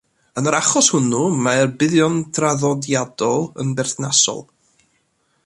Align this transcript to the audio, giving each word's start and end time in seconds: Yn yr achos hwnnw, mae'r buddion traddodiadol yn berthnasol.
Yn 0.41 0.47
yr 0.51 0.55
achos 0.59 0.87
hwnnw, 0.95 1.19
mae'r 1.47 1.69
buddion 1.83 2.17
traddodiadol 2.39 3.47
yn 3.65 3.77
berthnasol. 3.81 4.43